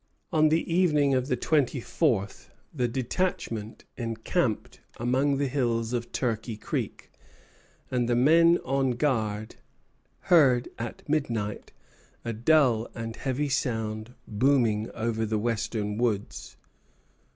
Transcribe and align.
On 0.33 0.49
the 0.49 0.67
evening 0.73 1.13
of 1.13 1.27
the 1.27 1.35
twenty 1.37 1.79
fourth, 1.79 2.49
the 2.73 2.87
detachment 2.87 3.83
encamped 3.97 4.79
among 4.97 5.37
the 5.37 5.47
hills 5.47 5.93
of 5.93 6.11
Turkey 6.11 6.57
Creek; 6.57 7.11
and 7.91 8.09
the 8.09 8.15
men 8.15 8.57
on 8.65 8.93
guard 8.93 9.57
heard 10.21 10.69
at 10.79 11.07
midnight 11.07 11.71
a 12.25 12.33
dull 12.33 12.89
and 12.95 13.15
heavy 13.15 13.47
sound 13.49 14.15
booming 14.27 14.89
over 14.95 15.23
the 15.23 15.37
western 15.37 15.99
woods. 15.99 16.57